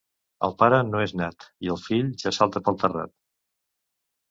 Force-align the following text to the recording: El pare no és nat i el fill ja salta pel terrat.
El 0.45 0.53
pare 0.61 0.79
no 0.87 1.01
és 1.07 1.13
nat 1.21 1.45
i 1.67 1.71
el 1.75 1.79
fill 1.83 2.11
ja 2.25 2.33
salta 2.39 2.65
pel 2.71 2.83
terrat. 2.87 3.15